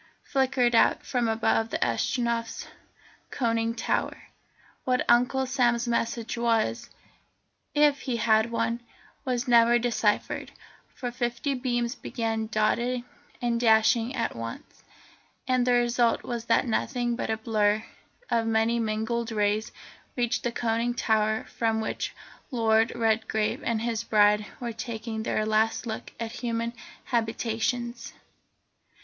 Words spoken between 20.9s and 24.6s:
tower from which Lord Redgrave and his bride